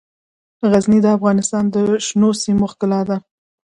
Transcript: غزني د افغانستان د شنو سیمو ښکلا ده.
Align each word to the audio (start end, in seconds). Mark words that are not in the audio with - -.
غزني 0.71 0.99
د 1.03 1.07
افغانستان 1.17 1.63
د 1.73 1.75
شنو 2.05 2.29
سیمو 2.41 2.65
ښکلا 2.71 3.01
ده. 3.09 3.17